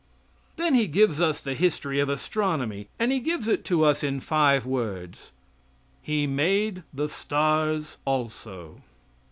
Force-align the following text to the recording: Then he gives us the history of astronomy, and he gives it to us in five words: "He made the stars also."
Then 0.55 0.73
he 0.73 0.87
gives 0.87 1.21
us 1.21 1.43
the 1.43 1.53
history 1.53 1.99
of 1.99 2.09
astronomy, 2.09 2.87
and 2.97 3.11
he 3.11 3.19
gives 3.19 3.47
it 3.47 3.63
to 3.65 3.83
us 3.83 4.03
in 4.03 4.19
five 4.19 4.65
words: 4.65 5.31
"He 6.01 6.25
made 6.25 6.81
the 6.91 7.07
stars 7.07 7.97
also." 8.03 8.81